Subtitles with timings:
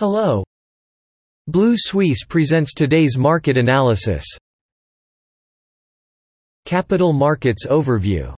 [0.00, 0.42] Hello.
[1.46, 4.24] Blue Suisse presents today's market analysis.
[6.64, 8.34] Capital Markets Overview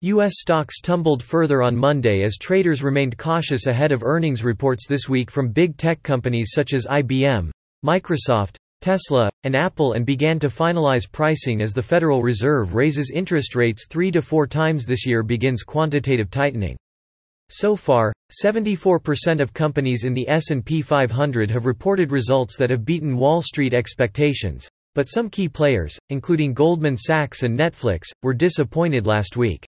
[0.00, 0.32] U.S.
[0.36, 5.30] stocks tumbled further on Monday as traders remained cautious ahead of earnings reports this week
[5.30, 7.50] from big tech companies such as IBM,
[7.84, 13.54] Microsoft, Tesla, and Apple and began to finalize pricing as the Federal Reserve raises interest
[13.54, 16.78] rates three to four times this year begins quantitative tightening.
[17.50, 23.16] So far, 74% of companies in the S&P 500 have reported results that have beaten
[23.16, 29.36] Wall Street expectations, but some key players, including Goldman Sachs and Netflix, were disappointed last
[29.36, 29.66] week.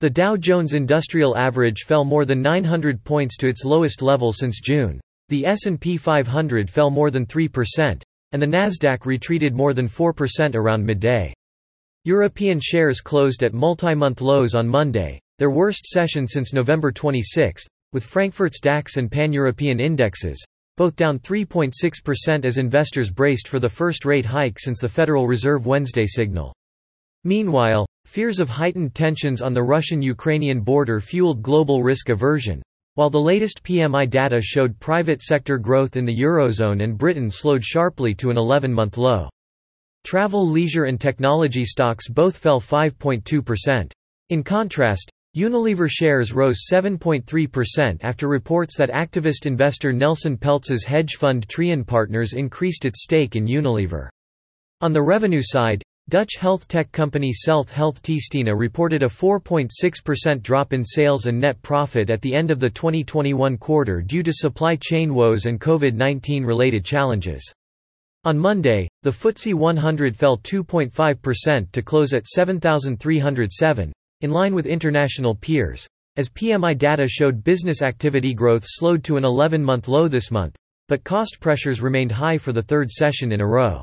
[0.00, 4.60] The Dow Jones Industrial Average fell more than 900 points to its lowest level since
[4.60, 5.00] June.
[5.28, 8.02] The S&P 500 fell more than 3%,
[8.32, 11.32] and the Nasdaq retreated more than 4% around midday.
[12.04, 18.04] European shares closed at multi-month lows on Monday, their worst session since November 26, with
[18.04, 20.44] Frankfurt's DAX and pan-European indexes,
[20.76, 25.66] both down 3.6% as investors braced for the first rate hike since the Federal Reserve
[25.66, 26.54] Wednesday signal.
[27.24, 32.62] Meanwhile, fears of heightened tensions on the Russian-Ukrainian border fueled global risk aversion,
[32.94, 37.64] while the latest PMI data showed private sector growth in the Eurozone and Britain slowed
[37.64, 39.28] sharply to an 11-month low.
[40.04, 43.90] Travel leisure and technology stocks both fell 5.2%.
[44.30, 51.46] In contrast, Unilever shares rose 7.3% after reports that activist investor Nelson Peltz's hedge fund
[51.46, 54.08] Trian Partners increased its stake in Unilever.
[54.80, 60.72] On the revenue side, Dutch health tech company Celt Health Tistina reported a 4.6% drop
[60.72, 64.74] in sales and net profit at the end of the 2021 quarter due to supply
[64.76, 67.52] chain woes and COVID-19 related challenges.
[68.24, 75.34] On Monday, the FTSE 100 fell 2.5% to close at 7,307, in line with international
[75.34, 75.86] peers,
[76.16, 80.56] as PMI data showed business activity growth slowed to an 11-month low this month,
[80.88, 83.82] but cost pressures remained high for the third session in a row.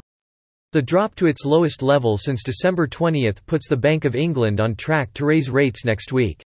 [0.71, 4.75] The drop to its lowest level since December 20 puts the Bank of England on
[4.75, 6.41] track to raise rates next week.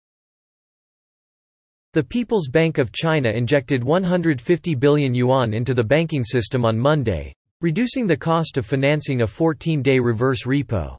[1.92, 7.34] The People's Bank of China injected 150 billion yuan into the banking system on Monday,
[7.60, 10.98] reducing the cost of financing a 14-day reverse repo.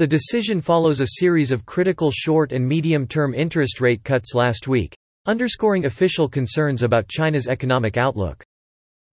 [0.00, 4.96] The decision follows a series of critical short and medium-term interest rate cuts last week,
[5.26, 8.42] underscoring official concerns about China's economic outlook.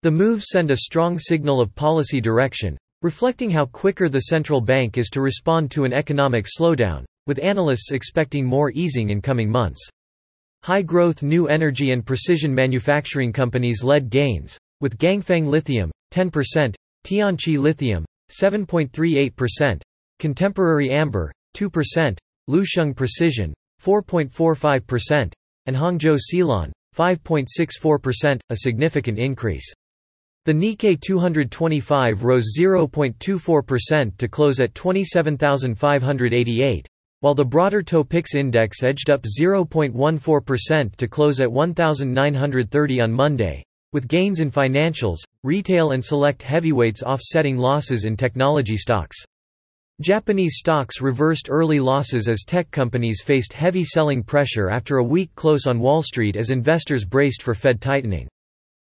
[0.04, 4.98] The moves send a strong signal of policy direction, reflecting how quicker the central bank
[4.98, 9.86] is to respond to an economic slowdown, with analysts expecting more easing in coming months.
[10.64, 18.06] High-growth new energy and precision manufacturing companies led gains, with Ganfeng Lithium, 10%, Tianqi Lithium,
[18.32, 19.82] 7.38%,
[20.20, 22.18] Contemporary Amperex, 2%,
[22.50, 25.32] Lusheng Precision, 4.45%,
[25.68, 29.72] and Hangzhou Silan, 5.64%, a significant increase.
[30.46, 36.88] The Nikkei 225 rose 0.24% to close at 27,588,
[37.20, 43.62] while the broader Topix index edged up 0.14% to close at 1,930 on Monday,
[43.92, 49.18] with gains in financials, retail and select heavyweights offsetting losses in technology stocks.
[50.00, 55.34] Japanese stocks reversed early losses as tech companies faced heavy selling pressure after a week
[55.34, 58.28] close on Wall Street as investors braced for Fed tightening.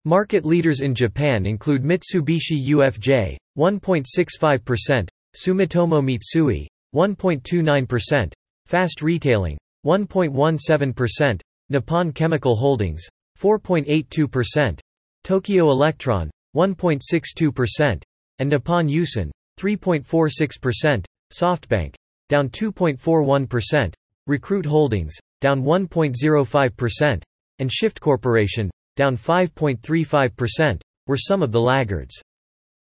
[0.05, 8.31] Market leaders in Japan include Mitsubishi UFJ, 1.65%, Sumitomo Mitsui, 1.29%,
[8.65, 13.05] Fast Retailing, 1.17%, Nippon Chemical Holdings,
[13.37, 14.79] 4.82%,
[15.25, 18.01] Tokyo Electron, 1.62%,
[18.39, 19.31] and Nippon Yusen,
[19.63, 21.95] 3.46%, SoftBank,
[22.27, 23.93] down 2.41%,
[24.27, 27.23] Recruit Holdings, down 1.05%,
[27.59, 32.19] and Shift Corporation, down 5.35%, were some of the laggards.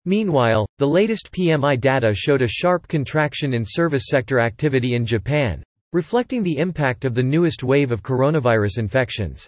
[0.04, 5.62] Meanwhile, the latest PMI data showed a sharp contraction in service sector activity in Japan,
[5.92, 9.46] reflecting the impact of the newest wave of coronavirus infections.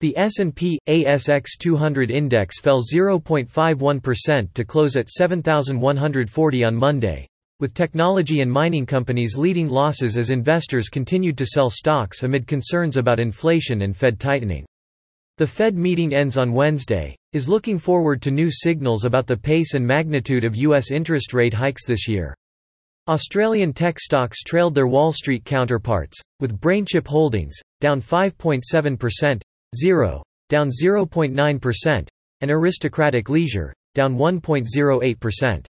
[0.00, 7.28] The S&P ASX 200 index fell 0.51% to close at 7140 on Monday,
[7.60, 12.96] with technology and mining companies leading losses as investors continued to sell stocks amid concerns
[12.96, 14.66] about inflation and Fed tightening.
[15.38, 19.74] The Fed meeting ends on Wednesday, is looking forward to new signals about the pace
[19.74, 20.90] and magnitude of U.S.
[20.90, 22.36] interest rate hikes this year.
[23.08, 29.40] Australian tech stocks trailed their Wall Street counterparts, with BrainChip Holdings, down 5.7%,
[29.74, 32.08] Xero, down 0.9%,
[32.40, 35.66] and Aristocratic Leisure, down 1.08%.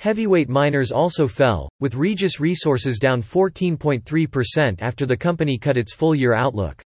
[0.00, 6.34] Heavyweight miners also fell, with Regis Resources down 14.3% after the company cut its full-year
[6.34, 6.82] outlook.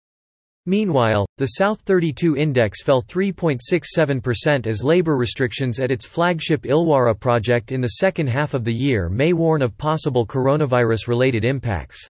[0.67, 7.81] Meanwhile, the South32 index fell 3.67% as labor restrictions at its flagship Illawarra project in
[7.81, 12.07] the second half of the year may warn of possible coronavirus-related impacts.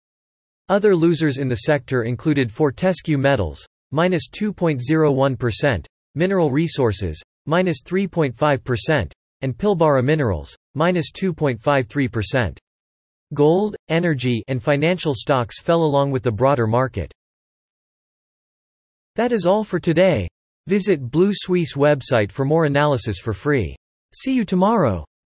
[0.70, 5.86] Other losers in the sector included Fortescue Metals, minus 2.01%,
[6.16, 9.12] Mineral Resources, minus 3.5%,
[9.42, 12.58] and Pilbara Minerals, minus 2.53%.
[13.34, 17.14] Gold, energy and financial stocks fell along with the broader market.
[19.16, 20.28] That is all for today.
[20.68, 23.76] Visit Blue Suisse website for more analysis for free.
[24.14, 25.06] See you tomorrow.